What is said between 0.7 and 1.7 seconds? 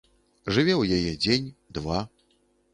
ў яе дзень,